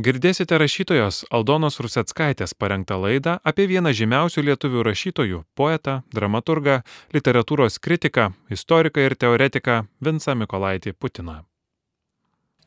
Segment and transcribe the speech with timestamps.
[0.00, 6.78] Girdėsite rašytojos Aldonos Ruseckaitės parengtą laidą apie vieną žymiausių lietuvių rašytojų- poetą, dramaturgą,
[7.12, 11.44] literatūros kritiką, istoriką ir teoretiką Vinsą Mikolaitį Putiną.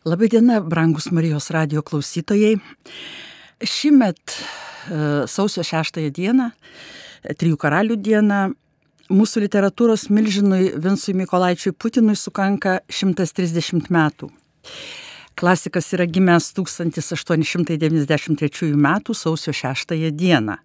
[0.05, 2.59] Labadiena, brangus Marijos radio klausytojai.
[3.63, 4.19] Šimet
[4.91, 6.51] e, sausio 6 dieną,
[7.23, 8.53] Trijų karalių dieną,
[9.09, 14.29] mūsų literatūros milžinui Vinsui Mikolaičiui Putinui sukanka 130 metų.
[15.35, 18.99] Klasikas yra gimęs 1893 m.
[19.13, 20.55] sausio 6 dieną.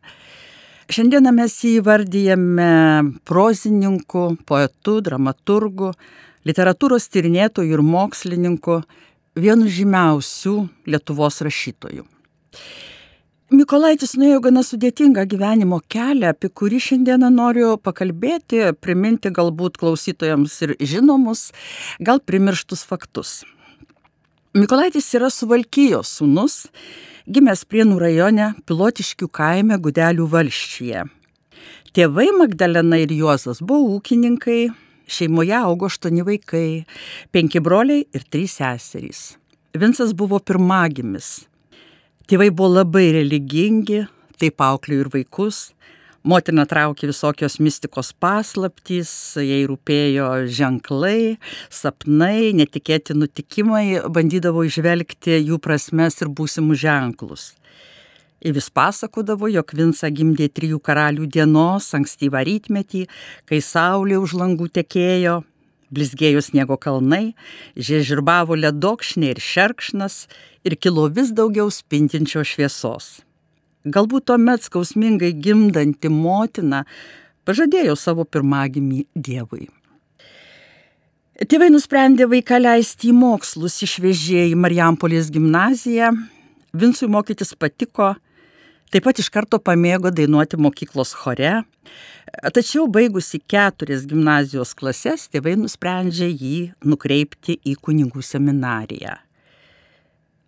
[0.88, 2.72] Šiandieną mes jį įvardyjame
[3.28, 5.92] prozininku, poetu, dramaturgu,
[6.48, 8.82] literatūros tyrinėtoju ir mokslininku,
[9.36, 10.54] vienu žymiausių
[10.88, 12.08] Lietuvos rašytojų.
[13.48, 20.74] Mikolaitis nuėjo gana sudėtingą gyvenimo kelią, apie kurį šiandieną noriu pakalbėti, priminti galbūt klausytojams ir
[20.80, 21.48] žinomus,
[22.00, 23.40] gal primirštus faktus.
[24.56, 26.54] Mikolaitis yra Suvalkyjos sūnus,
[27.28, 31.02] gimęs Prienų rajone Pilotiškių kaime Gudelių valščiuje.
[31.92, 34.70] Tėvai Magdalena ir Juozas buvo ūkininkai,
[35.04, 36.86] šeimoje augo aštuoni vaikai,
[37.28, 39.22] penki broliai ir trys seserys.
[39.76, 41.48] Vinsas buvo pirmagimis
[42.28, 44.02] Tėvai buvo labai religingi,
[44.40, 45.60] taip auklėjo ir vaikus.
[46.26, 51.36] Motina traukė visokios mistikos paslaptys, jai rūpėjo ženklai,
[51.70, 57.44] sapnai, netikėti nutikimai, bandydavo išvelgti jų prasmes ir būsimus ženklus.
[58.42, 63.04] Ir vis pasakodavo, jog Vinsa gimdė trijų karalių dienos, ankstyvą rytmetį,
[63.46, 65.40] kai saulė už langų tekėjo,
[65.94, 67.36] blizgėjo sniego kalnai,
[67.78, 70.20] žiežirbavo ledokšnė ir šerkšnas
[70.66, 73.27] ir kilo vis daugiau spintinčio šviesos.
[73.94, 76.84] Galbūt tuomet skausmingai gimdanti motina
[77.48, 79.68] pažadėjo savo pirmagimį Dievui.
[81.38, 86.10] Tėvai nusprendė vaiką leisti į mokslus, išvežė į Marijampolės gimnaziją.
[86.74, 88.16] Vinsui mokytis patiko,
[88.92, 91.60] taip pat iš karto pamėgo dainuoti mokyklos chore,
[92.54, 99.16] Tačiau baigusi keturias gimnazijos klases, tėvai nusprendžia jį nukreipti į kunigų seminariją.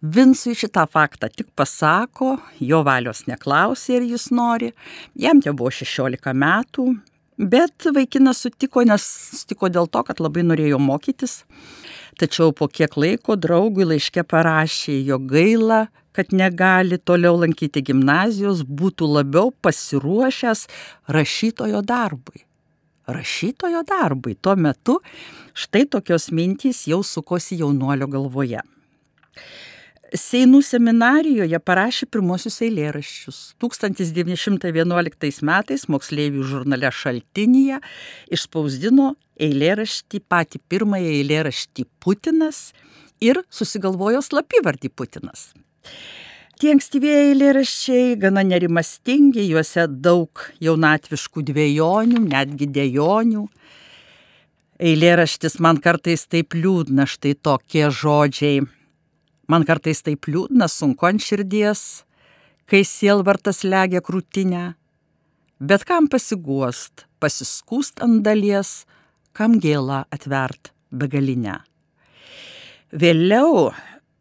[0.00, 4.71] Vinsui šitą faktą tik pasako, jo valios neklausė ir jis nori,
[5.12, 6.87] jam te buvo 16 metų,
[7.37, 9.05] bet vaikinas sutiko, nes
[9.37, 11.43] sutiko dėl to, kad labai norėjo mokytis.
[12.16, 15.83] Tačiau po kiek laiko draugui laiške parašė, jo gaila,
[16.17, 20.67] kad negali toliau lankyti gimnazijos, būtų labiau pasiruošęs
[21.12, 22.47] rašytojo darbui.
[23.05, 24.32] Rašytojo darbui.
[24.41, 25.03] Tuo metu
[25.53, 28.65] štai tokios mintys jau sukosi jaunuolio galvoje.
[30.10, 33.37] Seinų seminarijoje parašė pirmosius eilėraščius.
[33.62, 37.78] 1911 metais moksleivių žurnale Šaltinėje
[38.34, 42.72] išspausdino eilėraštį, patį pirmąją eilėraštį Putinas
[43.22, 45.53] ir susigalvojo slapyvardį Putinas.
[46.59, 53.47] Tie ankstyvieji eilėraščiai gana nerimastingi, juose daug jaunatviškų dviejonių, netgi dėjonių.
[54.91, 58.66] Eilėraštis man kartais taip liūdna, štai tokie žodžiai.
[59.50, 62.05] Man kartais taip liūdna, sunku ant širdies,
[62.71, 64.77] kai sielvartas legia krūtinę.
[65.59, 68.84] Bet kam pasiguost, pasiskūst ant dalies,
[69.34, 71.59] kam gėlą atvert begalinę.
[72.94, 73.72] Vėliau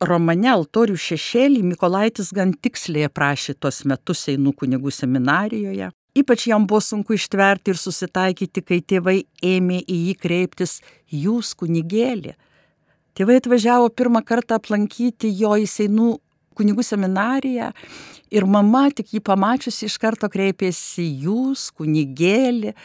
[0.01, 5.91] romane Altorių šešėlį Mikolaitis gan tiksliai aprašė tuos metus Seinų kunigų seminarijoje.
[6.17, 10.79] Ypač jam buvo sunku ištverti ir susitaikyti, kai tėvai ėmė į jį kreiptis
[11.13, 12.33] jūs kunigėlį.
[13.17, 16.15] Tėvai atvažiavo pirmą kartą aplankyti jo į Seinų
[16.59, 17.71] kunigų seminariją
[18.35, 22.75] ir mama tik jį pamačiusi iš karto kreipėsi jūs kunigėlį,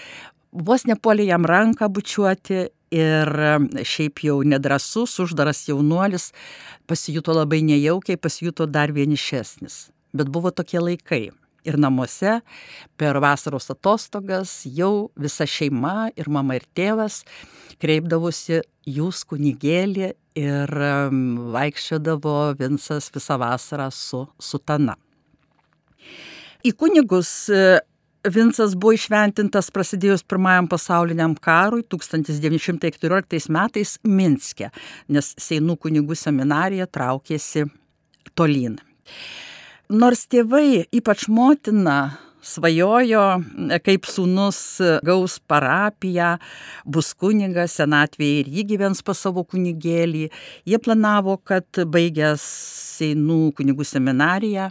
[0.55, 3.31] vos nepolė jam ranką bučiuoti ir
[3.83, 6.31] šiaip jau nedrasus, uždaras jaunuolis
[6.87, 9.89] pasijuto labai nejaukiai, pasijuto dar vienišesnis.
[10.15, 11.25] Bet buvo tokie laikai.
[11.64, 12.41] Ir namuose
[13.00, 17.22] per vasaros atostogas jau visa šeima ir mama ir tėvas
[17.80, 20.76] kreipdavosi jūs kunigėlį ir
[21.54, 24.99] vaikščiodavo Vinsas visą vasarą su sutana.
[26.64, 27.32] Į kunigus
[28.25, 34.70] Vincas buvo išventintas prasidėjus pirmajam pasauliniam karui 1914 metais Minske,
[35.12, 37.67] nes Seinų kunigų seminarija traukėsi
[38.32, 38.78] tolyn.
[39.92, 43.25] Nors tėvai, ypač motina, svajojo,
[43.84, 46.38] kaip sūnus gaus parapiją,
[46.88, 50.31] bus kunigas, senatvėje ir jį gyvens pas savo kunigėlį.
[50.64, 52.44] Jie planavo, kad baigęs
[52.94, 54.70] Seinų kunigų seminariją,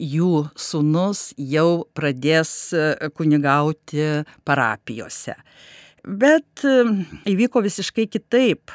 [0.00, 5.36] jų sunus jau pradės e, kunigauti parapijose.
[6.02, 6.78] Bet e,
[7.30, 8.72] įvyko visiškai kitaip.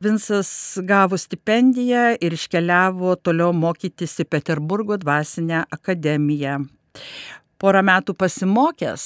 [0.00, 6.54] Vincas gavo stipendiją ir iškeliavo toliau mokytis į Peterburgo dvasinę akademiją.
[7.60, 9.04] Porą metų pasimokęs,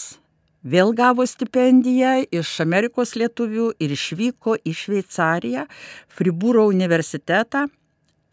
[0.63, 5.67] vėl gavo stipendiją iš Amerikos lietuvių ir išvyko į Šveicariją,
[6.15, 7.67] Fribūro universitetą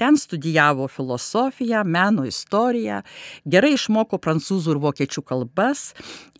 [0.02, 3.04] Ten studijavo filosofiją, meno istoriją,
[3.46, 5.84] gerai išmoko prancūzų ir vokiečių kalbas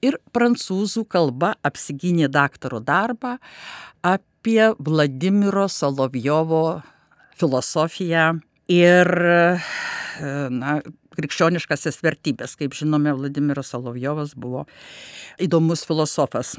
[0.02, 3.36] ir prancūzų kalba apsigynė daktaro darbą
[4.02, 4.31] apie
[4.80, 6.82] Vladimiro Solovjovo
[7.38, 8.40] filosofiją
[8.72, 9.10] ir
[10.50, 10.80] na,
[11.18, 12.56] krikščioniškasias vertybės.
[12.58, 14.66] Kaip žinome, Vladimiras Solovjovas buvo
[15.42, 16.56] įdomus filosofas.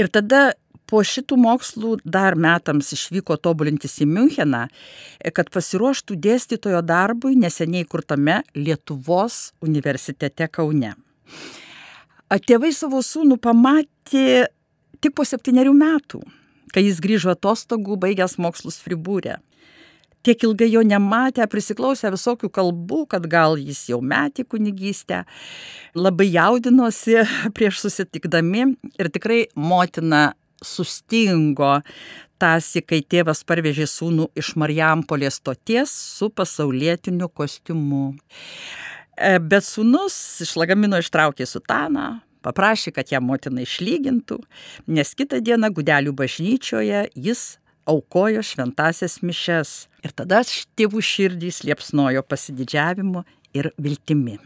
[0.00, 0.54] Ir tada
[0.88, 4.66] po šitų mokslų dar metams išvyko tobulintis į Müncheną,
[5.36, 10.94] kad pasiruoštų dėstytojo darbui neseniai kurtame Lietuvos universitete Kaune.
[12.32, 14.46] Tėvai savo sūnų pamatė
[15.00, 16.22] tik po septyniarių metų,
[16.72, 19.38] kai jis grįžo atostogų, baigęs mokslus Fribūrė.
[20.22, 25.24] Tiek ilgai jo nematę, prisiklausę visokių kalbų, kad gal jis jau metė kunigystę,
[25.98, 27.24] labai jaudinosi
[27.56, 28.68] prieš susitikdami
[29.02, 30.30] ir tikrai motina
[30.62, 31.80] sustingo
[32.42, 38.12] tąsi, kai tėvas parvežė sūnų iš Marijampolės stoties su pasaulietiniu kostiumu.
[39.18, 40.16] E, bet sūnus
[40.46, 44.38] iš lagamino ištraukė sutaną, paprašė, kad ją motina išlygintų,
[44.92, 47.44] nes kitą dieną gudelių bažnyčioje jis
[47.86, 49.86] aukojo šventasias mišes.
[50.02, 53.22] Ir tada tėvų širdys liepsnojo pasididžiavimu
[53.54, 54.38] ir viltimi.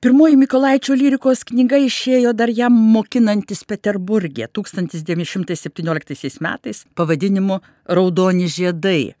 [0.00, 9.12] Pirmoji Mikolaičio lyrikos knyga išėjo dar jam mokinantis Peterburgė 1917 metais pavadinimu Raudoni žiedai.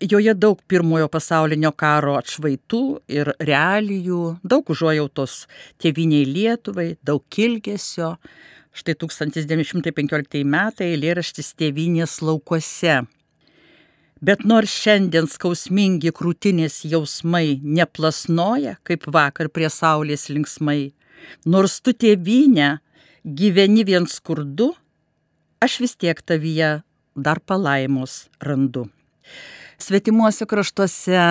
[0.00, 2.82] Joje daug pirmojo pasaulinio karo atšvaitų
[3.12, 5.44] ir realijų, daug užuojautos
[5.82, 8.14] tėviniai Lietuvai, daug kilgesio.
[8.72, 13.02] Štai 1915 metai eilėraštis tėvinės laukuose
[14.20, 20.92] Bet nors šiandien skausmingi krūtinės jausmai neplasnoja, kaip vakar prie saulės linksmai,
[21.48, 22.74] nors tu tėvynę
[23.24, 24.74] gyveni vien skurdu,
[25.64, 26.82] aš vis tiek tavyje
[27.16, 28.90] dar palaimos randu.
[29.80, 31.22] Svetimuose kraštuose e,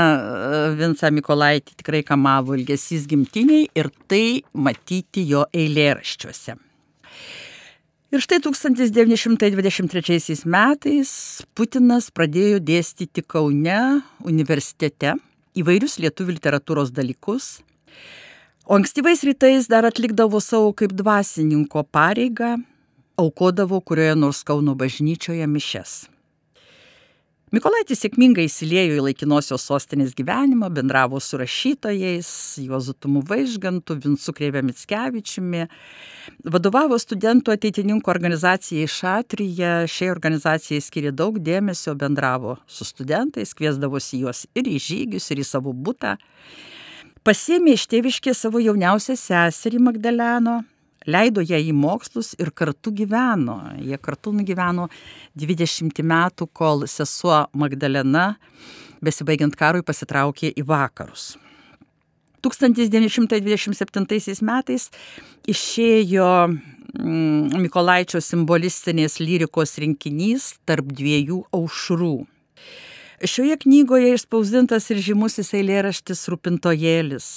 [0.79, 6.57] Vinca Mikolaitį tikrai kamavo ilgesys gimtiniai ir tai matyti jo eilėraščiuose.
[8.09, 11.11] Ir štai 1923 metais
[11.53, 15.13] Putinas pradėjo dėstyti Kaune universitete
[15.59, 17.59] įvairius lietuvių literatūros dalykus,
[18.65, 22.55] o ankstyvais rytais dar atlikdavo savo kaip dvasininko pareigą,
[23.19, 26.07] aukodavo kurioje nors Kauno bažnyčioje mišes.
[27.49, 32.29] Mikolaitis sėkmingai įsiliejo į laikinosios sostinės gyvenimą, bendravo su rašytojais,
[32.61, 35.63] Juozu Tumu Vaižgantu, Vincu Kreivė Mitskevičiumi,
[36.45, 44.45] vadovavo studentų ateitininkų organizacijai Šatryje, šiai organizacijai skiria daug dėmesio, bendravo su studentais, kviesdavosi juos
[44.53, 46.19] ir į žygius, ir į savo būtą.
[47.25, 50.59] Pasėmė iš tėviškės savo jauniausią seserį Magdaleno,
[51.07, 53.61] leido ją į mokslus ir kartu gyveno.
[53.79, 54.89] Jie kartu nugyveno
[55.39, 58.35] 20 metų, kol sesuo Magdalena,
[59.03, 61.37] besibaigiant karui, pasitraukė į vakarus.
[62.39, 64.89] 1927 metais
[65.49, 72.17] išėjo mm, Mikolaičio simbolistinės lyrikos rinkinys tarp dviejų aušrų.
[73.19, 77.27] Šioje knygoje išspausdintas ir žymusis eilėraštis Rūpintojėlis.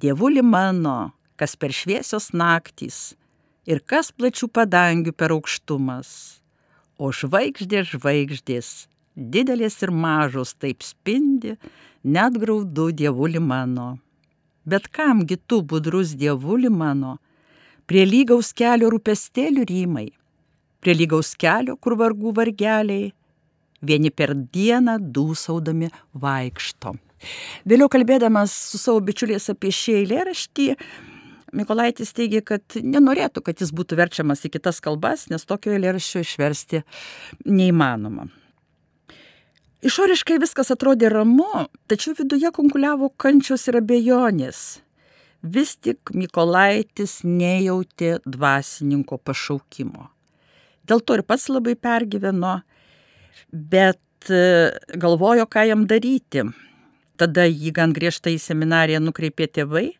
[0.00, 3.14] Dievuli mano, kas per šviesios naktys
[3.66, 6.40] ir kas plačių padangių per aukštumas.
[6.98, 8.68] O žvaigždės žvaigždės,
[9.16, 11.56] didelės ir mažos taip spindi,
[12.04, 13.96] net graudu dievuli mano.
[14.64, 17.16] Bet kamgi tu, budrus dievuli mano,
[17.86, 20.08] prie lygaus kelio rūpestėlių rymai,
[20.82, 23.10] prie lygaus kelio, kur vargų vargeliai,
[23.82, 26.94] vieni per dieną dūsaudami vaikšto.
[27.66, 30.68] Vėliau kalbėdamas su savo bičiuliais apie šį eilėraštį,
[31.52, 36.80] Mikolaitis teigia, kad nenorėtų, kad jis būtų verčiamas į kitas kalbas, nes tokio eilėraščio išversti
[37.44, 38.30] neįmanoma.
[39.84, 44.80] Išoriškai viskas atrodė ramu, tačiau viduje konkuliavo kančios ir abejonės.
[45.42, 50.08] Vis tik Mikolaitis nejautė dvasininko pašaukimo.
[50.88, 52.60] Dėl to ir pats labai pergyveno,
[53.50, 56.46] bet e, galvojo, ką jam daryti.
[57.20, 59.90] Tada jį gan griežtai į seminariją nukreipė tėvai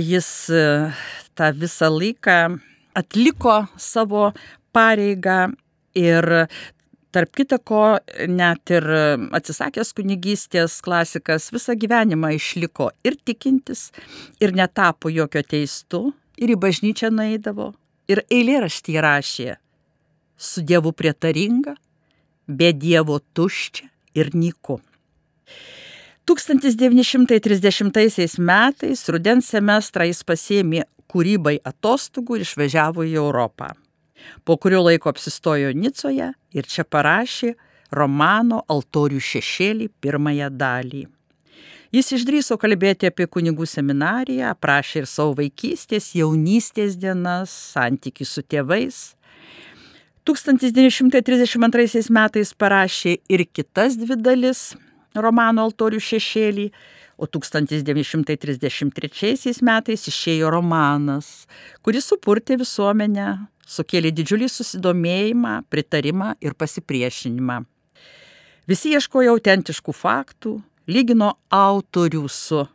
[0.00, 0.92] jis e,
[1.34, 2.58] tą visą laiką
[2.94, 4.32] atliko savo
[4.74, 5.52] pareigą
[5.94, 6.26] ir
[7.10, 7.98] tarp kita ko
[8.28, 8.86] net ir
[9.34, 13.90] atsisakęs kunigystės klasikas visą gyvenimą išliko ir tikintis,
[14.42, 17.72] ir netapo jokio teistu, ir į bažnyčią naidavo,
[18.10, 19.56] ir eilėraštį rašė
[20.40, 21.74] su Dievu prietaringa,
[22.46, 24.80] be Dievo tuščia ir nyku.
[26.30, 33.74] 1930 metais rudens semestrą jis pasėmė kūrybai atostogų ir išvažiavo į Europą.
[34.46, 37.58] Po kurio laiko apsistojo Nicoje ir čia parašė
[37.90, 41.10] romano Altorių šešėlį pirmąją dalį.
[41.90, 49.18] Jis išdryso kalbėti apie kunigų seminariją, aprašė ir savo vaikystės, jaunystės dienas, santykių su tėvais.
[50.30, 54.78] 1932 metais parašė ir kitas dvi dalis
[55.14, 56.70] romano Altorių šešėlį,
[57.20, 61.26] o 1933 metais išėjo romanas,
[61.84, 63.28] kuris supurtė visuomenę,
[63.68, 67.56] sukėlė didžiulį susidomėjimą, pritarimą ir pasipriešinimą.
[68.70, 70.52] Visi ieškojo autentiškų faktų,
[70.90, 72.66] lygino autorių su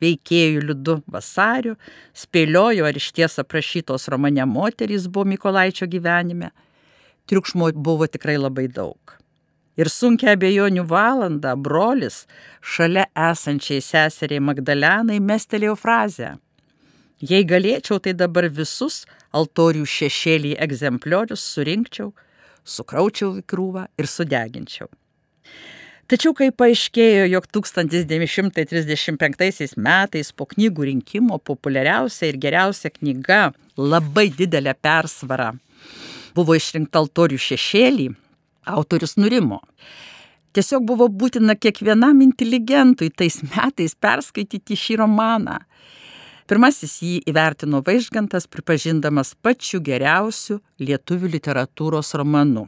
[0.00, 1.76] veikėjų liudu vasariu,
[2.16, 6.48] spėliojo, ar iš ties aprašytos romane moterys buvo Mikolaičio gyvenime.
[7.28, 8.98] Triukšmo buvo tikrai labai daug.
[9.78, 12.26] Ir sunkia abejonių valandą brolis
[12.60, 16.38] šalia esančiai seseriai Magdalenai mestelėjo frazę.
[17.20, 22.12] Jei galėčiau, tai dabar visus altorių šešėlį egzempliorius surinkčiau,
[22.64, 24.88] sukraučiau į krūvą ir sudeginčiau.
[26.10, 34.74] Tačiau kai paaiškėjo, jog 1935 metais po knygų rinkimo populiariausia ir geriausia knyga labai didelę
[34.74, 35.54] persvarą
[36.34, 38.08] buvo išrinkta altorių šešėlį,
[38.66, 39.60] autorius nurimo.
[40.50, 45.60] Tiesiog buvo būtina kiekvienam inteligentui tais metais perskaityti šį romaną.
[46.50, 52.66] Pirmasis jį įvertino Vaižgantas, pripažindamas pačiu geriausiu lietuvių literatūros romanu.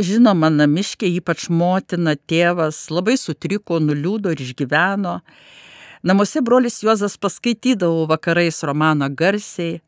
[0.00, 5.18] Žinoma, namiškė, ypač motina, tėvas, labai sutriko, nuliūdo ir išgyveno.
[6.08, 9.82] Namuose brolis Juozas paskaitydavo vakarais romaną garsiai,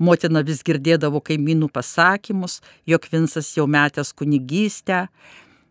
[0.00, 5.06] motina vis girdėdavo kaimynų pasakymus, jog Vinsas jau metęs kunigystę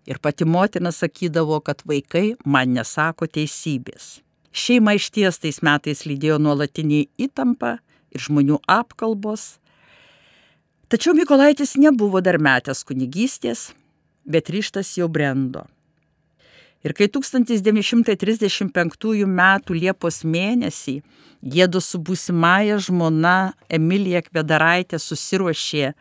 [0.09, 4.19] ir pati motina sakydavo, kad vaikai man nesako teisybės.
[4.49, 7.77] Šeima iš ties tais metais lydėjo nuolatinį įtampą
[8.13, 9.59] ir žmonių apkalbos,
[10.89, 13.67] Tačiau Mikolaitis nebuvo dar metęs kunigystės,
[14.25, 15.67] bet ryštas jau brendo.
[16.83, 19.41] Ir kai 1935 m.
[19.75, 21.01] Liepos mėnesį
[21.43, 25.93] jėdu su būsimąja žmona Emilija Kvedaraitė susiruošė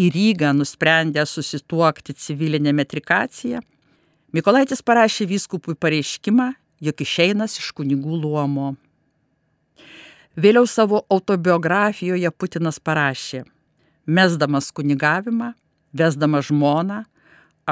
[0.00, 3.60] į Rygą nusprendę susituokti civilinę metrikaciją,
[4.30, 6.52] Mikolaitis parašė vyskupui pareiškimą,
[6.86, 8.76] jog išeinas iš kunigų luomo.
[10.38, 13.42] Vėliau savo autobiografijoje Putinas parašė,
[14.06, 15.50] Mesdamas kunigavimą,
[15.90, 17.00] vesdamas žmoną,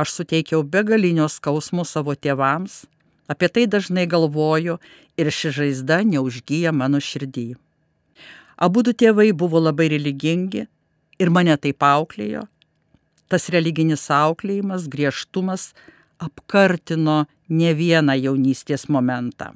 [0.00, 2.84] aš suteikiau begalinio skausmo savo tėvams,
[3.28, 4.78] apie tai dažnai galvoju
[5.18, 7.48] ir ši žaizda neužgyja mano širdį.
[8.58, 10.66] Abu du tėvai buvo labai religingi
[11.18, 12.46] ir mane taip auklėjo.
[13.28, 15.72] Tas religinis auklėjimas, griežtumas
[16.18, 19.52] apkartino ne vieną jaunystės momentą.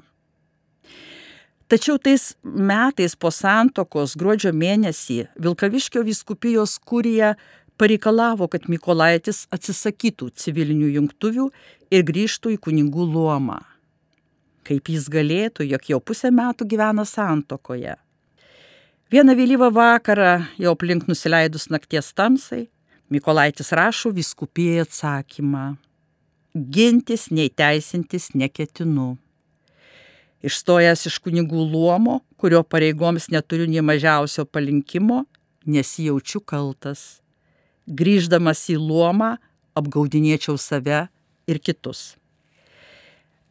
[1.67, 7.33] Tačiau tais metais po santokos gruodžio mėnesį Vilkaviškio viskupijos kurija
[7.77, 11.49] pareikalavo, kad Mikolaitis atsisakytų civilinių jungtuvių
[11.93, 13.61] ir grįžtų į kunigų luomą.
[14.63, 17.97] Kaip jis galėtų, jog jau pusę metų gyvena santokoje.
[19.13, 22.67] Vieną vėlyvą vakarą, jau aplink nusileidus nakties tamsai,
[23.13, 25.75] Mikolaitis rašo viskupijai atsakymą.
[26.55, 29.17] Gintis nei teisintis neketinu.
[30.43, 35.25] Išstojęs iš kunigų luomo, kurio pareigoms neturiu nie mažiausio palinkimo,
[35.65, 37.22] nesijaučiu kaltas.
[37.87, 39.37] Grįždamas į luomą,
[39.75, 41.07] apgaudinėčiau save
[41.47, 42.15] ir kitus.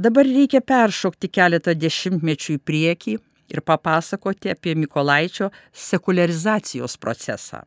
[0.00, 3.18] Dabar reikia peršokti keletą dešimtmečių į priekį
[3.52, 7.62] ir papasakoti apie Mikolaičio sekularizacijos procesą.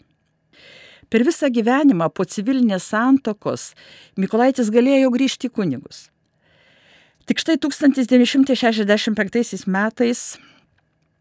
[1.10, 3.74] Per visą gyvenimą po civilinės santokos
[4.18, 6.10] Mikolaitis galėjo grįžti į kunigus.
[7.30, 10.38] Tik štai 1965 metais,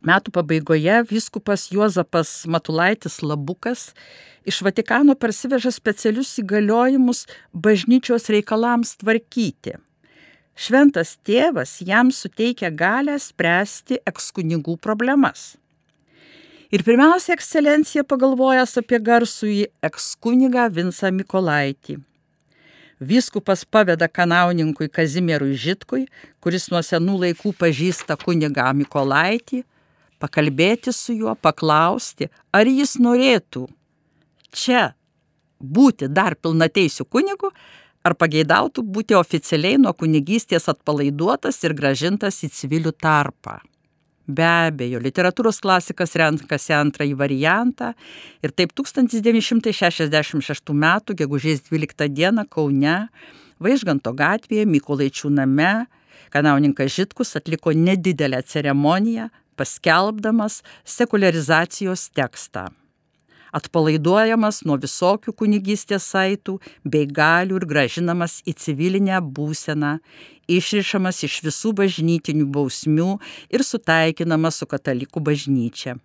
[0.04, 3.92] metų pabaigoje, viskupas Juozapas Matulaitis Labukas
[4.44, 9.78] iš Vatikano parsiveža specialius įgaliojimus bažnyčios reikalams tvarkyti.
[10.54, 15.56] Šventas tėvas jam suteikia galę spręsti ekskunigų problemas.
[16.75, 21.99] Ir pirmiausia, ekscelencija pagalvojęs apie garsųjį ekskunigą Vinsą Mikolaitį.
[23.04, 26.06] Vyskupas paveda kanauninkui Kazimierui Žitkui,
[26.40, 29.64] kuris nuo senų laikų pažįsta kunigą Mikolaitį,
[30.23, 33.66] pakalbėti su juo, paklausti, ar jis norėtų
[34.54, 34.92] čia
[35.59, 37.50] būti dar pilnateisių kunigų,
[38.04, 43.61] ar pageidautų būti oficialiai nuo kunigystės atpalaiduotas ir gražintas į civilių tarpą.
[44.25, 47.90] Be abejo, literatūros klasikas renkasi antrąjį variantą
[48.44, 50.87] ir taip 1966 m.
[51.12, 52.33] gegužės 12 d.
[52.49, 52.97] Kaune,
[53.61, 55.87] Vaižganto gatvėje, Mykolaičių name,
[56.33, 60.62] kanauninkas Žitkus atliko nedidelę ceremoniją, paskelbdamas
[60.96, 62.70] sekularizacijos tekstą
[63.54, 66.56] atpalaiduojamas nuo visokių kunigystės saitų
[66.90, 69.99] bei galių ir gražinamas į civilinę būseną,
[70.50, 73.11] išrišamas iš visų bažnytinių bausmių
[73.54, 75.96] ir sutaikinamas su katalikų bažnyčia.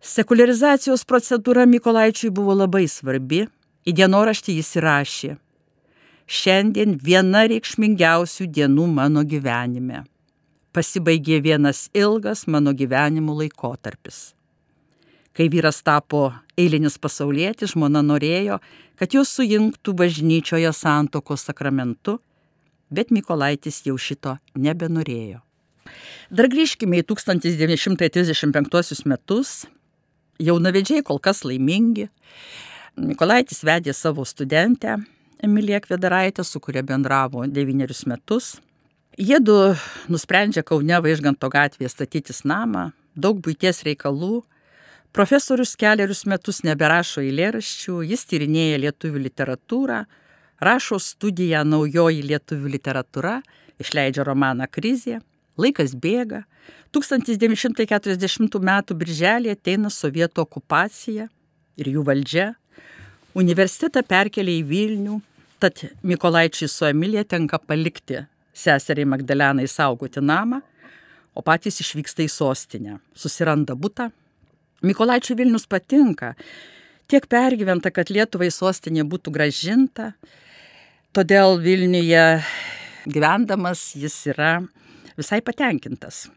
[0.00, 3.44] Sekularizacijos procedūra Mikolaičiui buvo labai svarbi,
[3.84, 5.32] į dienoraštį jis įrašė.
[6.28, 10.04] Šiandien viena reikšmingiausių dienų mano gyvenime.
[10.72, 14.34] Pasibaigė vienas ilgas mano gyvenimo laikotarpis.
[15.32, 18.58] Kai vyras tapo eilinis pasaulietis, žmona norėjo,
[18.98, 22.18] kad jos sujungtų bažnyčioje santokos sakramentu,
[22.90, 25.40] bet Mikolaitis jau šito nebenorėjo.
[26.28, 29.66] Dar grįžkime į 1935 metus.
[30.38, 32.08] Jaunavedžiai kol kas laimingi.
[32.98, 34.98] Mikolaitis vedė savo studentę
[35.42, 38.60] Emiliją Kvedaraitę, su kuria bendravo devynerius metus.
[39.18, 39.74] Jėdu
[40.06, 44.44] nusprendžia Kaune Vaižganto gatvėje statytis namą, daug būties reikalų
[45.10, 50.04] Profesorius keliarius metus neberašo eilėraščių, jis tyrinėja lietuvių literatūrą,
[50.62, 53.40] rašo studiją naujoji lietuvių literatūra,
[53.82, 55.18] išleidžia romaną Krizė,
[55.58, 56.44] laikas bėga,
[56.94, 58.72] 1940 m.
[59.02, 61.26] birželį ateina sovietų okupacija
[61.74, 62.52] ir jų valdžia,
[63.34, 65.20] universitetą perkelia į Vilnių,
[65.58, 70.60] tad Mikolaičiui su Emilija tenka palikti seseriai Magdalenai saugoti namą,
[71.34, 74.10] o patys išvyksta į sostinę, susiranda būtą
[74.82, 76.34] Mikolaičiui Vilnius patinka.
[77.10, 80.12] Tiek pergyventa, kad Lietuvai sostinė būtų gražinta.
[81.16, 82.26] Todėl Vilniuje
[83.10, 84.52] gyvendamas jis yra
[85.18, 86.28] visai patenkintas.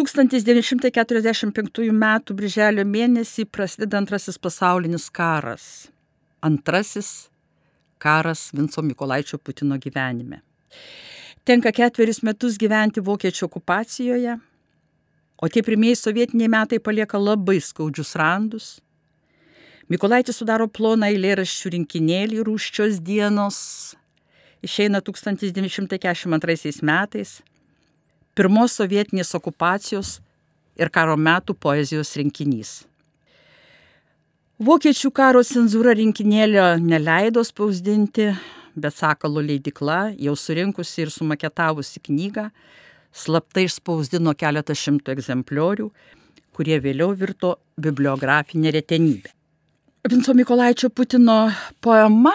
[0.00, 2.06] 1945 m.
[2.32, 5.90] birželio mėnesį prasideda antrasis pasaulinis karas.
[6.40, 7.28] Antrasis
[8.00, 10.40] karas Vinco Mikolaičio Putino gyvenime.
[11.44, 14.38] Tenka ketverius metus gyventi vokiečių okupacijoje,
[15.42, 18.66] O tie pirmieji sovietiniai metai palieka labai skaudžius randus.
[19.90, 23.58] Mikolaitis sudaro ploną eilėraščių rinkinėlį Rūščios dienos.
[24.62, 27.42] Išeina 1942 metais.
[28.38, 30.20] Pirmos sovietinės okupacijos
[30.78, 32.86] ir karo metų poezijos rinkinys.
[34.62, 38.30] Vokiečių karo cenzūra rinkinėlio neleido spausdinti,
[38.76, 42.48] bet Sakalo leidikla, jau surinkusi ir sumaketavusi knygą,
[43.12, 45.90] slaptai išspausdino keletą šimtų egzempliorių,
[46.56, 49.30] kurie vėliau virto bibliografinė retenybė.
[50.08, 52.34] Vinco Mikolaičio Putino poema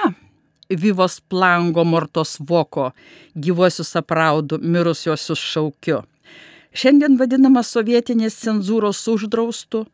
[0.67, 2.89] Vyvos plango mortos voko
[3.35, 6.01] gyvuosius apraudu, mirusiosius šaukiu.
[6.75, 9.85] Šiandien vadinama sovietinės cenzūros uždraustų,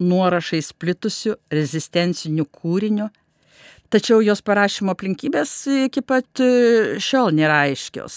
[0.00, 3.10] nuorašais plitusių rezistencinių kūrinių,
[3.92, 5.50] tačiau jos parašymo aplinkybės
[5.88, 6.28] iki pat
[7.02, 8.14] šiol nėra aiškios.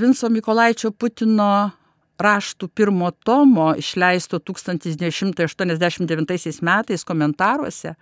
[0.00, 1.70] Vinco Mikolaičio Putino
[2.16, 7.94] raštų pirmo tomo išleisto 1989 metais komentaruose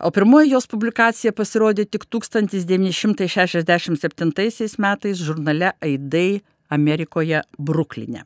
[0.00, 8.24] o pirmoji jos publikacija pasirodė tik 1967 metais žurnale Aidai Amerikoje Bruklinė.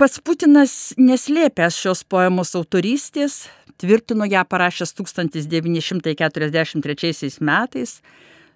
[0.00, 8.00] Pats Putinas neslėpęs šios poemos autorystės, tvirtino ją parašęs 1943 metais,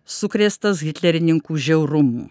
[0.08, 2.28] sukrėstas hitlerininkų žiaurumų.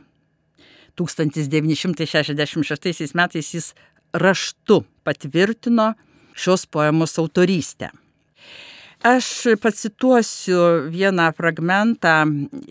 [0.97, 3.73] 1966 metais jis
[4.13, 5.93] raštu patvirtino
[6.33, 7.89] šios poemos autorystę.
[9.03, 12.13] Aš pacituosiu vieną fragmentą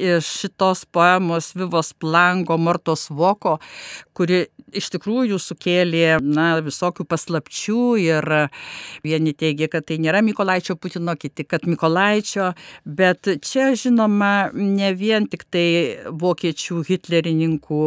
[0.01, 3.59] iš šitos poemos Vivos Plango Mortos Voko,
[4.17, 8.29] kuri iš tikrųjų sukėlė na, visokių paslapčių ir
[9.05, 12.53] vieni teigia, kad tai nėra Mikolaičio Putino, kiti, kad Mikolaičio,
[12.85, 15.67] bet čia žinoma ne vien tik tai
[16.09, 17.83] vokiečių hitlerininkų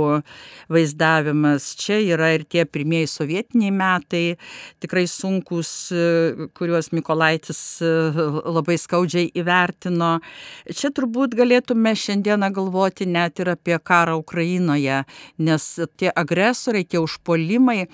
[0.73, 4.23] vaizdavimas, čia yra ir tie pirmieji sovietiniai metai,
[4.83, 5.71] tikrai sunkus,
[6.57, 10.15] kuriuos Mikolaitis labai skaudžiai įvertino.
[10.69, 15.03] Čia turbūt galėtume šiandieną galvoti net ir apie karą Ukrainoje,
[15.41, 15.67] nes
[15.99, 17.85] tie agresoriai, tie užpolimai,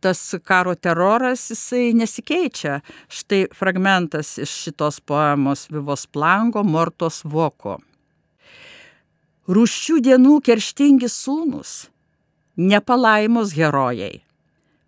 [0.00, 2.80] tas karo teroras, jisai nesikeičia.
[3.08, 7.78] Štai fragmentas iš šitos poemos Vivos Plango Mortos Voko.
[9.46, 11.86] Rūščių dienų kerštingi sūnus,
[12.58, 14.24] nepalaimos herojai,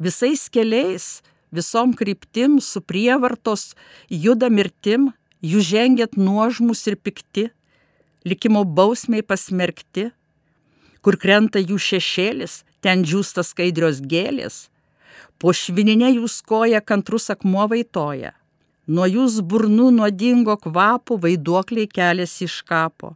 [0.03, 1.21] visais keliais
[1.55, 3.75] visom kryptim su prievartos
[4.11, 7.49] juda mirtim, jūs žengėt nuožmus ir pikti,
[8.27, 10.09] likimo bausmiai pasmerkti,
[11.03, 14.69] kur krenta jų šešėlis, ten džiūsta skaidrios gėlės,
[15.39, 18.35] po švininė jūs koja kantrus akmuo vaitoja,
[18.87, 23.15] nuo jūs burnų nuodingo kvapo vaiduokliai keliasi iš kapo.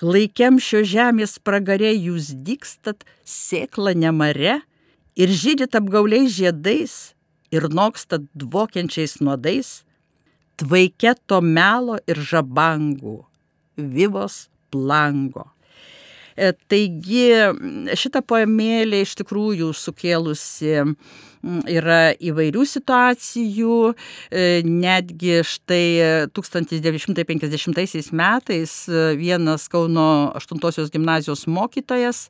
[0.00, 4.60] Klaikiam šio žemės pragarė jūs dikstat sėklą nemare
[5.20, 6.94] ir žydit apgauliais žiedais
[7.52, 9.82] ir nokstat dvokiančiais nuodais,
[10.56, 13.18] tvaike to melo ir žabangų,
[13.76, 15.50] vivos plango.
[16.40, 17.26] E, taigi
[18.00, 20.78] šitą poemėlę iš tikrųjų sukėlusi
[21.70, 23.76] yra įvairių situacijų,
[24.30, 28.74] e, netgi štai 1950 metais
[29.16, 32.28] vienas Kauno 8 gimnazijos mokytojas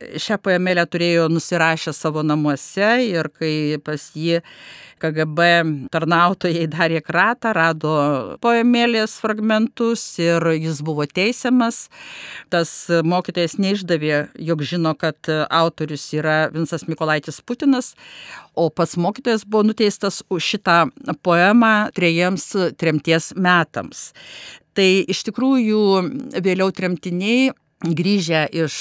[0.00, 4.40] šią poemėlę turėjo nusirašę savo namuose ir kai pas jį
[4.98, 5.44] KGB
[5.94, 7.92] tarnautojai darė kratą, rado
[8.42, 11.86] poemėlės fragmentus ir jis buvo teisiamas.
[12.52, 12.72] Tas
[13.06, 17.94] mokytojas neišdavė, jog žino, kad autorius yra Vinsas Mikolaitis Putinas,
[18.54, 20.78] o pats mokytojas buvo nuteistas už šitą
[21.22, 24.12] poemą trejiems tremties metams.
[24.76, 25.82] Tai iš tikrųjų
[26.44, 27.50] vėliau tremtiniai
[27.82, 28.78] grįžę iš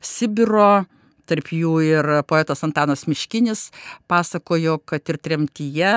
[0.00, 0.84] Sibiro
[1.30, 3.68] tarp jų ir poetas Antanas Miškinis
[4.10, 5.94] pasakojo, kad ir tremtyje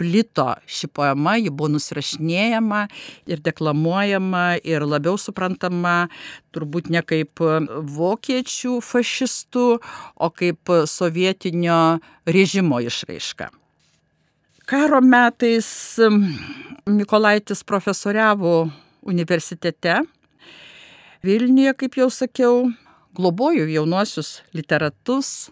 [0.00, 2.84] plito ši poema, ji buvo nusirašinėjama
[3.30, 6.08] ir deklamuojama ir labiau suprantama
[6.52, 7.40] turbūt ne kaip
[7.96, 9.66] vokiečių fašistų,
[10.16, 13.50] o kaip sovietinio režimo išraiška.
[14.66, 15.68] Karo metais
[16.86, 18.70] Mikolaitis profesoriavo
[19.06, 20.00] universitete
[21.22, 22.64] Vilniuje, kaip jau sakiau,
[23.14, 25.50] globoju jaunuosius literatus.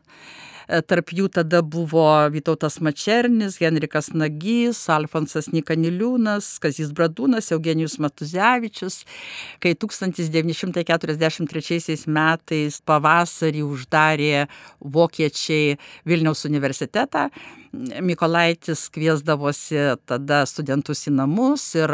[0.71, 9.01] E, tarp jų tada buvo Vytautas Mačernis, Henrikas Nagys, Alfonsas Nikaniliūnas, Kazis Bradūnas, Eugenijus Matuzevičius.
[9.63, 14.47] Kai 1943 metais pavasarį uždarė
[14.79, 17.31] vokiečiai Vilniaus universitetą,
[18.03, 21.87] Mikolaitis kviesdavosi tada studentus į namus ir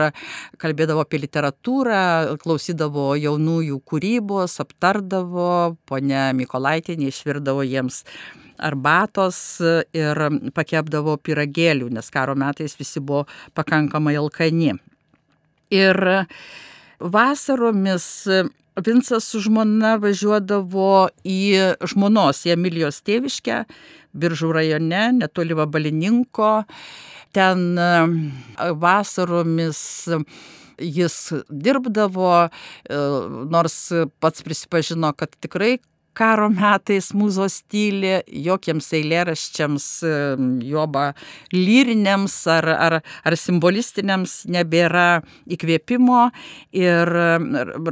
[0.56, 8.00] kalbėdavo apie literatūrą, klausydavo jaunųjų kūrybos, aptardavo, ponia Mikolaitinė išvirdavo jiems
[8.58, 9.38] arbatos
[9.96, 10.20] ir
[10.56, 13.24] pakepdavo piragėlių, nes karo metais visi buvo
[13.56, 14.76] pakankamai alkani.
[15.74, 15.98] Ir
[17.00, 18.06] vasaromis
[18.76, 21.38] Vincas su žmona važiuodavo į
[21.88, 23.62] žmonos, į Emilijos tėviškę,
[24.16, 26.50] Biržų rajone, netoli Vabalininko.
[27.36, 27.88] Ten e,
[28.80, 29.80] vasaromis
[30.76, 31.16] jis
[31.48, 33.00] dirbdavo, e,
[33.52, 33.78] nors
[34.20, 35.78] pats prisipažino, kad tikrai
[36.16, 39.86] karo metais mūzos tyli, jokiems eilėraščiams,
[40.66, 41.06] joba
[41.54, 46.26] lyriniams ar, ar, ar simbolistiniams nebėra įkvėpimo
[46.76, 47.16] ir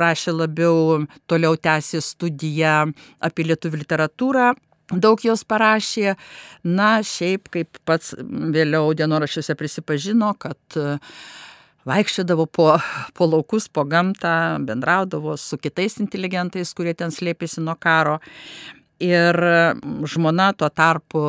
[0.04, 2.76] rašė labiau toliau tęsė studiją
[3.24, 4.52] apie lietuvių literatūrą.
[4.92, 6.12] Daug jos parašė,
[6.68, 10.76] na, šiaip kaip pats vėliau dienoraščiuose prisipažino, kad
[11.88, 12.78] vaikščiodavo po,
[13.16, 18.20] po laukus, po gamtą, bendraudavo su kitais inteligentais, kurie ten slėpėsi nuo karo.
[19.02, 19.34] Ir
[20.06, 21.20] žmona tuo tarpu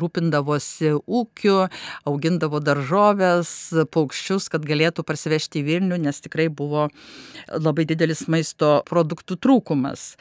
[0.00, 1.66] rūpindavosi ūkiu,
[2.06, 3.50] augindavo daržovės,
[3.92, 6.88] paukščius, kad galėtų parsivežti į Vilnių, nes tikrai buvo
[7.50, 10.14] labai didelis maisto produktų trūkumas.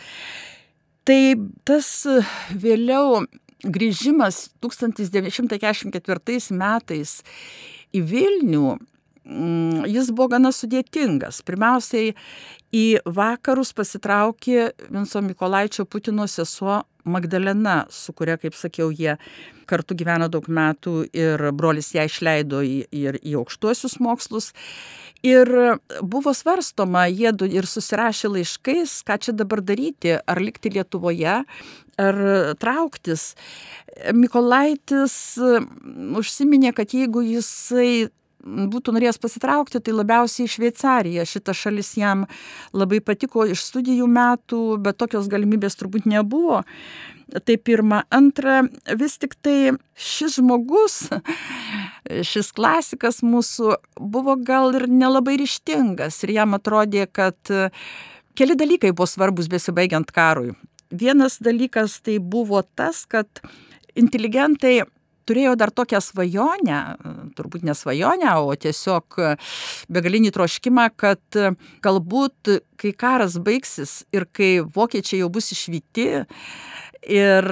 [1.06, 1.22] Tai
[1.70, 2.08] tas
[2.50, 3.22] vėliau
[3.64, 7.22] grįžimas 1944 metais
[7.94, 8.99] į Vilnių Mm,
[9.90, 11.44] jis buvo gana sudėtingas.
[11.46, 12.14] Pirmiausiai
[12.76, 19.16] į vakarus pasitraukė Vinco Mikolaičio Putino sesuo Magdalena, su kuria, kaip sakiau, jie
[19.70, 24.52] kartu gyveno daug metų ir brolis ją išleido į, ir į aukštuosius mokslus.
[25.26, 25.50] Ir
[26.02, 31.42] buvo svarstoma, jie ir susirašė laiškais, ką čia dabar daryti, ar likti Lietuvoje,
[32.00, 32.22] ar
[32.62, 33.34] trauktis.
[34.16, 35.16] Mikolaitis
[36.20, 38.10] užsiminė, kad jeigu jisai
[38.46, 41.26] būtų norėjęs pasitraukti, tai labiausiai į Šveicariją.
[41.28, 42.26] Šita šalis jam
[42.74, 46.64] labai patiko iš studijų metų, bet tokios galimybės turbūt nebuvo.
[47.30, 48.04] Tai pirma.
[48.10, 48.64] Antra,
[48.98, 51.12] vis tik tai šis žmogus,
[52.26, 57.38] šis klasikas mūsų buvo gal ir nelabai ryštingas ir jam atrodė, kad
[58.34, 60.56] keli dalykai buvo svarbus besibaigiant karui.
[60.90, 63.44] Vienas dalykas tai buvo tas, kad
[64.00, 64.80] inteligentai
[65.30, 66.80] turėjau dar tokią svajonę,
[67.38, 69.20] turbūt ne svajonę, o tiesiog
[69.94, 71.40] begalinį troškimą, kad
[71.86, 76.10] galbūt, kai karas baigsis ir kai vokiečiai jau bus išvykti
[77.10, 77.50] ir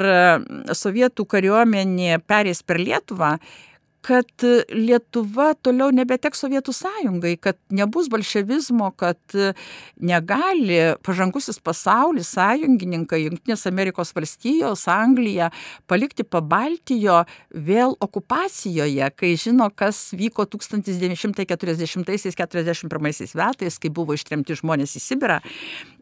[0.76, 3.38] sovietų kariuomenė perės per Lietuvą,
[4.06, 4.30] kad
[4.72, 9.20] Lietuva toliau nebeteks Sovietų sąjungai, kad nebus bolševizmo, kad
[10.00, 15.52] negali pažangusis pasaulis, sąjungininkai, Junktinės Amerikos valstijos, Anglija
[15.90, 25.00] palikti pabaltijo vėl okupacijoje, kai žino, kas vyko 1940-1941 metais, kai buvo ištremti žmonės į
[25.04, 25.38] Sibirą.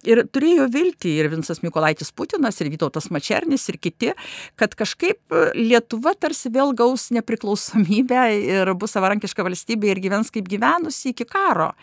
[0.06, 4.12] Ir turėjo vilti ir Vinsas Mikolaitis Putinas, ir Vytautas Mačernis, ir kiti,
[4.60, 11.14] kad kažkaip Lietuva tarsi vėl gaus nepriklausomybę ir bus savarankiška valstybė ir gyvens kaip gyvenusi
[11.14, 11.74] iki karo.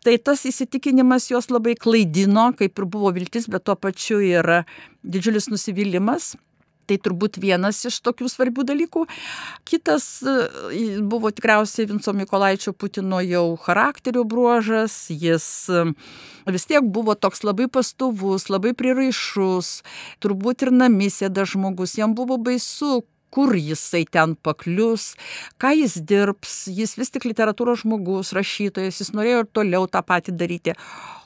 [0.00, 4.62] Tai tas įsitikinimas juos labai klaidino, kaip ir buvo viltis, bet tuo pačiu ir
[5.04, 6.32] didžiulis nusivylimas.
[6.90, 9.04] Tai turbūt vienas iš tokių svarbių dalykų.
[9.68, 10.32] Kitas e,
[11.06, 14.96] buvo tikriausiai Vinco Mikolaičio Putino jau charakterio bruožas.
[15.14, 15.84] Jis e,
[16.50, 19.70] vis tiek buvo toks labai pastovus, labai priraišus,
[20.18, 21.94] turbūt ir namisėda žmogus.
[22.00, 25.14] Jam buvo baisu, kur jisai ten paklius,
[25.60, 30.36] ką jis dirbs, jis vis tik literatūros žmogus, rašytojas, jis norėjo ir toliau tą patį
[30.38, 30.76] daryti.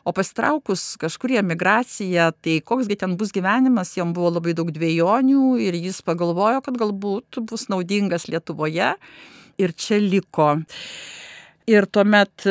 [0.05, 5.55] O pasitraukus kažkur į emigraciją, tai koksgi ten bus gyvenimas, jam buvo labai daug dviejonių
[5.65, 8.93] ir jis pagalvojo, kad galbūt bus naudingas Lietuvoje
[9.57, 10.59] ir čia liko.
[11.65, 12.45] Ir tuomet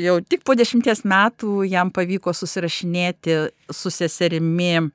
[0.00, 3.36] jau tik po dešimties metų jam pavyko susirašinėti
[3.68, 4.88] su seserimi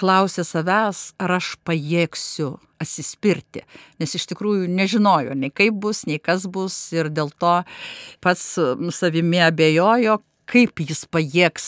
[0.00, 3.66] klausė savęs, ar aš pajėgsiu atsispirti,
[4.00, 7.58] nes iš tikrųjų nežinojo nei kaip bus, nei kas bus ir dėl to
[8.24, 8.54] pats
[8.96, 10.16] savimi abejojo,
[10.50, 11.66] kaip jis pajėgs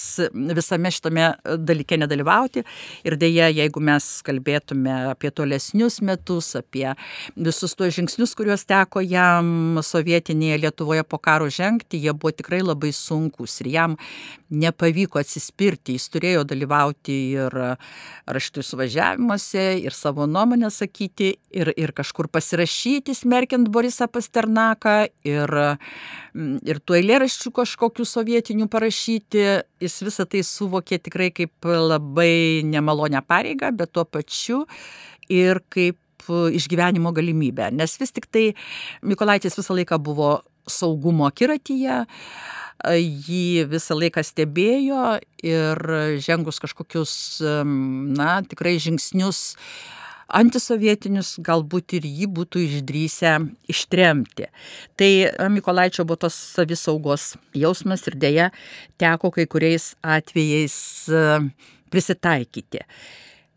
[0.56, 1.28] visame šitame
[1.62, 2.64] dalyke nedalyvauti.
[3.06, 6.88] Ir dėja, jeigu mes kalbėtume apie tolesnius metus, apie
[7.36, 12.92] visus tuos žingsnius, kuriuos teko jam sovietinėje Lietuvoje po karo žengti, jie buvo tikrai labai
[12.96, 13.96] sunkus ir jam
[14.52, 15.96] nepavyko atsispirti.
[15.96, 17.56] Jis turėjo dalyvauti ir
[18.28, 24.96] raštų suvažiavimuose, ir savo nuomonę sakyti, ir, ir kažkur pasirašyti, smerkiant Borisą Pasternaką,
[25.28, 25.54] ir,
[26.68, 29.42] ir tų eilėraščių kažkokių sovietinių parašyti,
[29.82, 34.64] jis visą tai suvokė tikrai kaip labai nemalonę pareigą, bet tuo pačiu
[35.32, 37.70] ir kaip išgyvenimo galimybę.
[37.74, 38.52] Nes vis tik tai
[39.02, 42.04] Mikolaitis visą laiką buvo saugumo akiratyje,
[43.26, 45.02] jį visą laiką stebėjo
[45.42, 45.82] ir
[46.22, 47.14] žengus kažkokius,
[48.18, 49.42] na, tikrai žingsnius
[50.32, 53.34] antisovietinius, galbūt ir jį būtų išdrysę
[53.72, 54.48] ištremti.
[54.98, 55.10] Tai
[55.52, 58.48] Mikolaičio buvo tos savisaugos jausmas ir dėja
[59.00, 60.76] teko kai kuriais atvejais
[61.92, 62.86] prisitaikyti.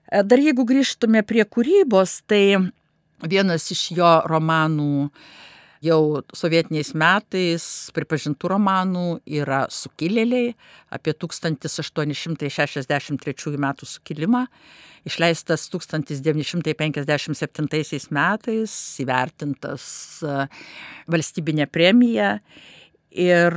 [0.06, 2.60] Dar jeigu grįžtume prie kūrybos, tai
[3.26, 5.10] vienas iš jo romanų
[5.86, 7.63] jau sovietiniais metais
[7.95, 9.06] pripažintų romanų
[9.39, 10.56] yra Sukilėliai
[10.95, 14.43] apie 1863 metų sukilimą,
[15.06, 18.71] išleistas 1957 metais,
[19.04, 19.84] įvertintas
[21.12, 22.30] valstybinė premija
[23.15, 23.56] ir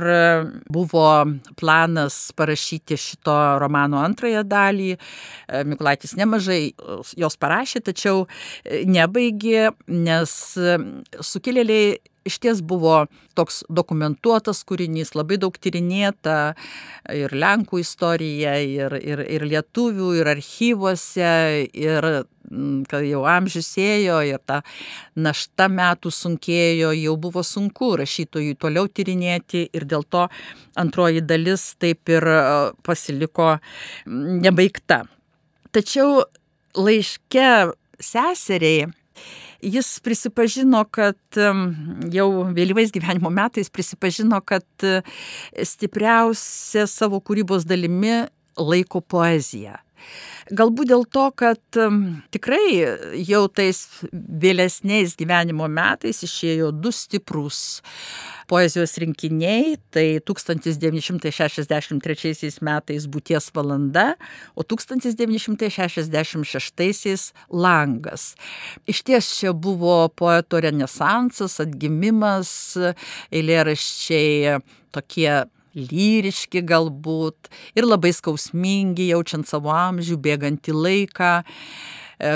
[0.71, 1.25] buvo
[1.59, 4.93] planas parašyti šito romano antrąją dalį.
[5.67, 6.73] Mikulaitis nemažai
[7.19, 8.25] jos parašė, tačiau
[8.87, 10.31] nebaigė, nes
[11.31, 11.97] sukilėliai
[12.29, 13.03] iš ties buvo
[13.37, 16.53] toks dokumentuotas kūrinys, labai daug tyrinėta
[17.15, 21.31] ir Lenkų istorija, ir, ir, ir lietuvių, ir archyvuose,
[21.73, 22.07] ir
[22.49, 24.61] mm, kad jau amžius ėjo ir ta
[25.19, 30.27] našta metų sunkėjo, jau buvo sunku rašytojui toliau tyrinėti ir dėl to
[30.79, 32.41] antroji dalis taip ir e,
[32.85, 35.03] pasiliko mm, nebaigta.
[35.75, 36.23] Tačiau
[36.77, 37.49] laiške
[37.99, 38.87] seseriai
[39.61, 41.39] jis prisipažino, kad
[42.13, 45.01] jau vėlyvais gyvenimo metais prisipažino, kad e,
[45.65, 48.23] stipriausia savo kūrybos dalimi
[48.59, 49.77] laiko poeziją.
[50.49, 51.61] Galbūt dėl to, kad
[52.33, 52.81] tikrai
[53.27, 53.77] jau tais
[54.11, 57.81] vėlesniais gyvenimo metais išėjo du stiprus
[58.49, 64.17] poezijos rinkiniai, tai 1963 metais būties valanda,
[64.57, 68.33] o 1966 langas.
[68.89, 72.73] Iš ties čia buvo poeto renesansas, atgimimas,
[73.29, 74.57] eilėraščiai
[74.95, 75.45] tokie
[75.77, 81.43] lyriški galbūt ir labai skausmingi, jaučiant savo amžių, bėgantį laiką e,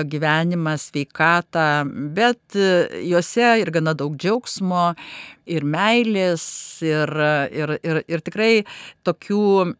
[0.09, 1.67] gyvenimą, sveikatą,
[2.15, 4.91] bet e, juose ir gana daug džiaugsmo,
[5.45, 6.45] ir meilės,
[6.85, 7.13] ir,
[7.51, 8.53] ir, ir, ir tikrai
[9.07, 9.73] tokių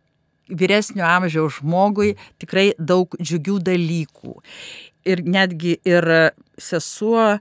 [0.53, 4.39] vyresnio amžiaus žmogui tikrai daug džiugių dalykų.
[5.03, 6.05] Ir netgi ir
[6.61, 7.37] sesuo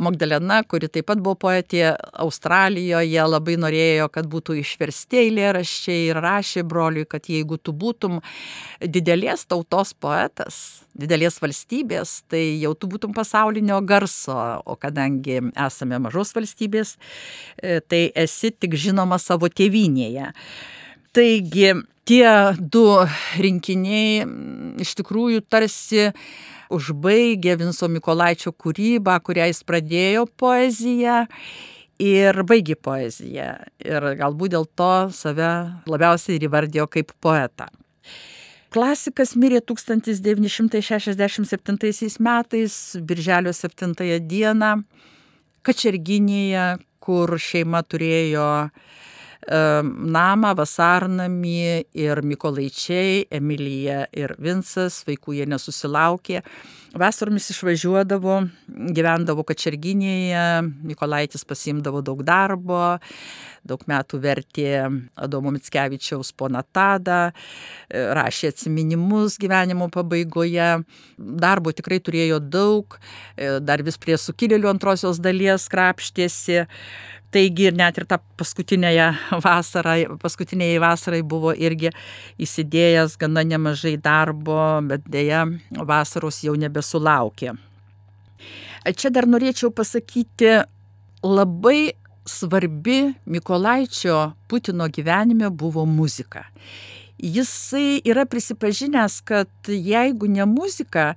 [0.00, 1.92] Magdalena, kuri taip pat buvo poetė
[2.24, 8.18] Australijoje, labai norėjo, kad būtų išversti eilėraščiai ir rašė broliui, kad jeigu tu būtum
[8.80, 16.32] didelės tautos poetas, didelės valstybės, tai jau tu būtum pasaulinio garso, o kadangi esame mažos
[16.36, 16.96] valstybės,
[17.60, 20.32] e, tai esi tik žinoma savo tėvinėje.
[21.10, 21.72] Taigi
[22.06, 22.84] tie du
[23.42, 24.22] rinkiniai
[24.82, 26.12] iš tikrųjų tarsi
[26.70, 31.26] užbaigė Vinco Mikolaičio kūrybą, kurią jis pradėjo poeziją
[32.00, 33.58] ir baigė poeziją.
[33.82, 35.50] Ir galbūt dėl to save
[35.90, 37.66] labiausiai ir įvardėjo kaip poetą.
[38.70, 43.98] Klasikas mirė 1967 metais, birželio 7
[44.30, 44.86] dieną,
[45.66, 48.70] Kačerginėje, kur šeima turėjo
[49.48, 56.42] namą, vasarnamį ir Mikolaičiai, Emilija ir Vinsas, vaikų jie nesusilaukė.
[56.98, 58.40] Vasaromis išvažiuodavo,
[58.90, 60.42] gyvendavo Kačerginėje,
[60.82, 62.98] Mikolaitis pasimdavo daug darbo,
[63.62, 64.72] daug metų vertė
[65.14, 67.30] Adomo Mitskevičiaus ponatada,
[67.90, 70.82] rašė atsiminimus gyvenimo pabaigoje,
[71.16, 72.98] darbo tikrai turėjo daug,
[73.38, 76.66] dar vis prie sukilėlių antrosios dalies krapštėsi.
[77.30, 79.06] Taigi ir net ir tą paskutinėje
[79.44, 81.92] vasarą, paskutiniai vasarai buvo irgi
[82.42, 87.54] įsidėjęs gana nemažai darbo, bet dėja vasaros jau nebesulaukė.
[88.96, 90.62] Čia dar norėčiau pasakyti,
[91.22, 91.92] labai
[92.26, 96.46] svarbi Mikolaičio Putino gyvenime buvo muzika.
[97.20, 101.14] Jisai yra prisipažinęs, kad jeigu ne muzika,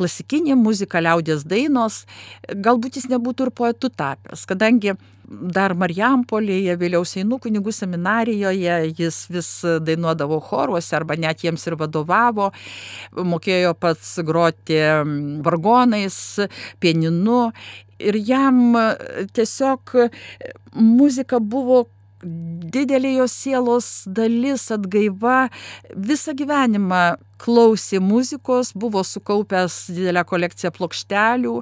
[0.00, 2.04] klasikinė muzika, liaudės dainos,
[2.48, 4.96] galbūt jis nebūtų ir poetų tapęs, kadangi
[5.30, 9.50] dar Marijampolėje, vėliau Seinų kunigų seminarijoje, jis vis
[9.86, 12.50] dainuodavo choruose arba net jiems ir vadovavo,
[13.14, 14.80] mokėjo pats groti
[15.46, 16.18] vargonais,
[16.82, 17.44] pieninu
[18.00, 18.74] ir jam
[19.36, 19.94] tiesiog
[20.74, 21.84] muzika buvo
[22.22, 25.48] didelė jo sielos dalis, atgaiva,
[25.96, 31.54] visą gyvenimą klausė muzikos, buvo sukaupęs didelę kolekciją plokštelių,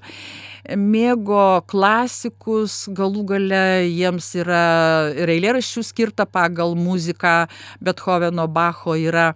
[0.83, 4.67] mėgo klasikus, galų gale jiems yra
[5.15, 7.47] ir eilėraščių skirta pagal muziką,
[7.85, 9.31] Bethoveno, Bacho yra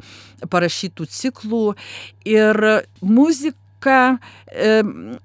[0.50, 1.64] parašytų ciklų.
[2.26, 2.58] Ir
[3.02, 4.82] muzika dėka e,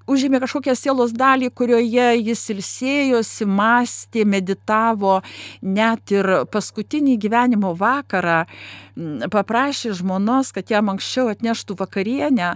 [0.07, 5.21] užėmė kažkokią sielos dalį, kurioje jis ilsėjosi, mąstė, meditavo,
[5.61, 8.45] net ir paskutinį gyvenimo vakarą
[9.29, 12.55] paprašė žmonos, kad jam anksčiau atneštų vakarienę,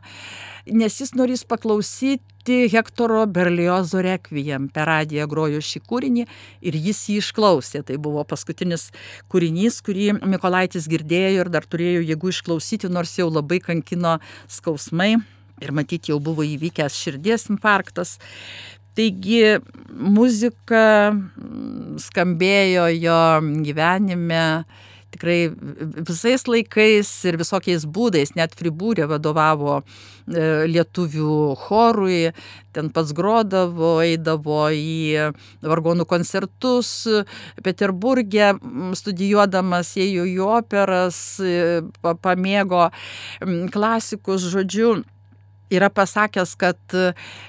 [0.71, 6.23] nes jis norės paklausyti Hektoro Berliozo rekvijam per radiją grojo šį kūrinį
[6.65, 7.83] ir jis jį išklausė.
[7.85, 8.87] Tai buvo paskutinis
[9.29, 14.17] kūrinys, kurį Mikolaitis girdėjo ir dar turėjo jėgų išklausyti, nors jau labai kankino
[14.49, 15.19] skausmai
[15.61, 18.17] ir matyt jau buvo įvykęs širdies infarktas.
[18.97, 19.59] Taigi
[19.95, 23.19] muzika mm, skambėjo jo
[23.63, 24.45] gyvenime
[25.11, 25.51] tikrai
[26.07, 29.83] visais laikais ir visokiais būdais, net Fribūrė vadovavo e,
[30.71, 32.31] lietuvių chorui,
[32.75, 35.31] ten pats grodavo, eidavo į
[35.67, 36.93] vargonų koncertus,
[37.63, 38.53] Peterburgė
[38.97, 42.87] studijuodamas ėjo į operas, e, pamėgo
[43.75, 45.01] klasikus, žodžiu,
[45.71, 46.95] yra pasakęs, kad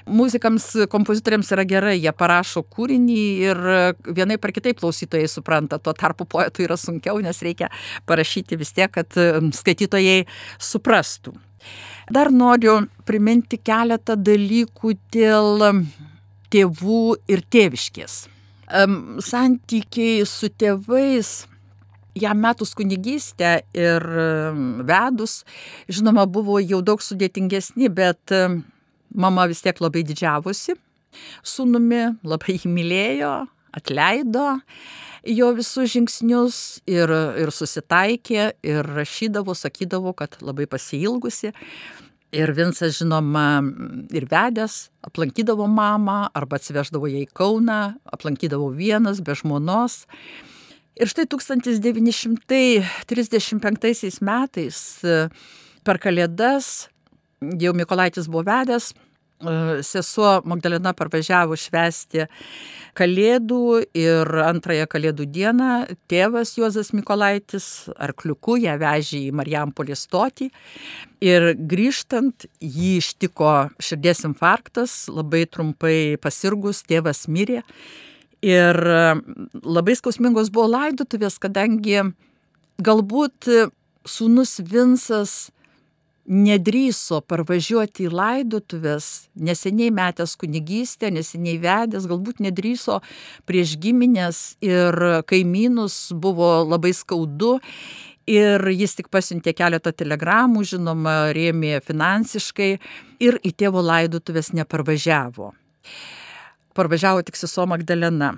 [0.07, 3.61] muzikams, kompozitoriams yra gerai, jie parašo kūrinį ir
[4.07, 7.71] vienai par kitaip klausytojai supranta, tuo tarpu poetui yra sunkiau, nes reikia
[8.09, 9.19] parašyti vis tiek, kad
[9.59, 10.23] skaitytojai
[10.61, 11.35] suprastų.
[12.11, 15.63] Dar noriu priminti keletą dalykų dėl
[16.53, 18.19] tėvų ir tėviškės.
[19.23, 21.43] Santykiai su tėvais
[22.19, 24.05] jam metus kunigystę ir
[24.85, 25.41] vedus,
[25.89, 28.33] žinoma, buvo jau daug sudėtingesni, bet
[29.13, 30.77] mama vis tiek labai didžiavosi
[31.45, 33.33] sūnumi, labai jį mylėjo,
[33.73, 34.47] atleido
[35.23, 36.57] jo visus žingsnius
[36.89, 41.53] ir, ir susitaikė ir rašydavo, sakydavo, kad labai pasilgusi.
[42.33, 43.61] Ir Vinsas, žinoma,
[44.09, 49.99] ir vedęs, aplankydavo mamą arba atsiveždavo ją į Kauną, aplankydavo vienas be žmonos.
[50.93, 55.01] Ir štai 1935 metais
[55.83, 56.87] per Kalėdas
[57.59, 58.93] jau Mikolaitis buvo vedęs,
[59.83, 62.27] sesuo Magdalena parvažiavo švesti
[62.93, 70.51] Kalėdų ir antrąją Kalėdų dieną tėvas Juozas Mikolaitis arkliuku ją vežė į Marijampolį stotį
[71.25, 77.65] ir grįžtant jį ištiko širdies infarktas, labai trumpai pasirgus, tėvas mirė
[78.43, 78.75] Ir
[79.63, 82.01] labai skausmingos buvo laidotuvės, kadangi
[82.83, 83.47] galbūt
[84.03, 85.53] sūnus Vinsas
[86.23, 93.01] nedryso parvažiuoti į laidotuvės, neseniai metęs kunigystę, neseniai vedęs, galbūt nedryso
[93.47, 97.59] prieš giminės ir kaimynus buvo labai skaudu.
[98.23, 102.69] Ir jis tik pasiuntė keletą telegramų, žinoma, rėmė finansiškai
[103.19, 105.51] ir į tėvo laidotuvės neparvažiavo
[106.73, 108.33] parvažiavo tik sesuo Magdalena.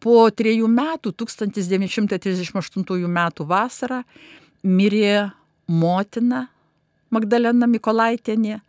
[0.00, 4.02] Po trejų metų, 1938 metų vasarą,
[4.62, 5.30] mirė
[5.66, 6.48] motina
[7.10, 8.60] Magdalena Mikolaitienė.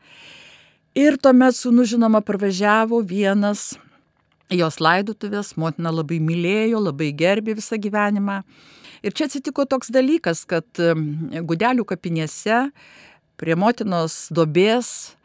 [0.98, 3.76] Ir tuomet sūnų žinoma parvažiavo vienas
[4.50, 8.42] jos laidutuvės, motina labai mylėjo, labai gerbė visą gyvenimą.
[9.06, 12.72] Ir čia atsitiko toks dalykas, kad gudelių kapinėse
[13.38, 15.17] prie motinos dobės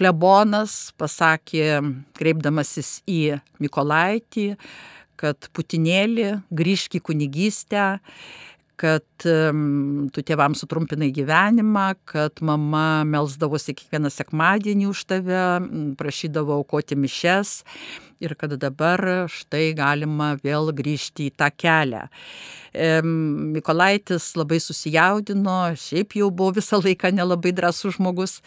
[0.00, 1.82] klebonas pasakė,
[2.16, 4.54] kreipdamasis į Mikolaitį,
[5.20, 7.98] kad putinėlį grįžk į kunigystę,
[8.80, 15.42] kad um, tu tėvams sutrumpinai gyvenimą, kad mama melsdavosi kiekvieną sekmadienį už tave,
[16.00, 17.58] prašydavo aukoti mišes
[18.20, 19.00] ir kad dabar
[19.32, 22.04] štai galima vėl grįžti į tą kelią.
[23.54, 28.38] Mikolaitis labai susijaudino, šiaip jau buvo visą laiką nelabai drąsus žmogus.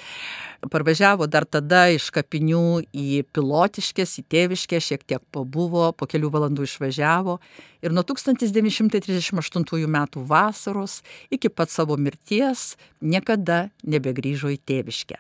[0.71, 6.69] Parvažiavo dar tada iš kapinių į pilotiškės, į tėviškę, šiek tiek pabuvo, po kelių valandų
[6.69, 7.39] išvažiavo
[7.83, 11.01] ir nuo 1938 metų vasaros
[11.33, 15.19] iki pat savo mirties niekada nebegrįžo į tėviškę.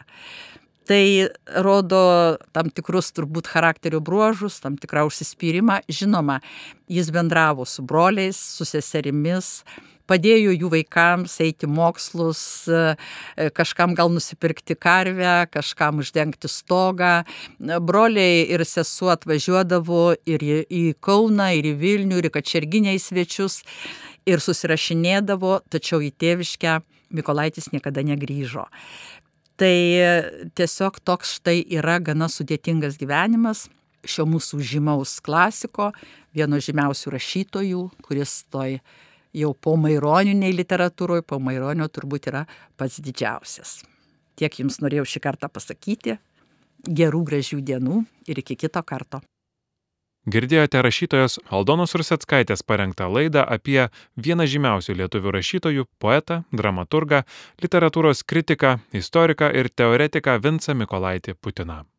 [0.83, 1.29] Tai
[1.63, 2.01] rodo
[2.51, 5.79] tam tikrus turbūt charakterio bruožus, tam tikrą užsispyrimą.
[5.87, 6.41] Žinoma,
[6.91, 9.61] jis bendravo su broliais, su seserimis,
[10.11, 12.43] padėjo jų vaikams eiti mokslus,
[13.55, 17.23] kažkam gal nusipirkti karvę, kažkam uždengti stogą.
[17.59, 23.61] Broliai ir sesuo atvažiuodavo ir į Kauną, ir į Vilnių, ir į Kačerginę į svečius
[24.27, 26.81] ir susirašinėdavo, tačiau į tėviškę
[27.13, 28.63] Mikolaitis niekada negrįžo.
[29.61, 29.77] Tai
[30.57, 33.67] tiesiog toks štai yra gana sudėtingas gyvenimas
[34.03, 35.91] šio mūsų žymaus klasiko,
[36.35, 38.79] vieno žymiausių rašytojų, kuris toj
[39.33, 42.45] jau po maironiniai literatūroje, po maironio turbūt yra
[42.77, 43.81] pats didžiausias.
[44.37, 46.17] Tiek jums norėjau šį kartą pasakyti.
[46.83, 49.21] Gerų gražių dienų ir iki kito karto.
[50.23, 57.23] Girdėjote rašytojos Aldonos Rusetskaitės parengtą laidą apie vieną žymiausių lietuvių rašytojų- poetą, dramaturgą,
[57.59, 61.92] literatūros kritiką, istoriką ir teoretiką Vincą Mikolaitį Putiną.